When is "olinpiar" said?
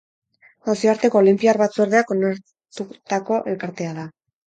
1.19-1.59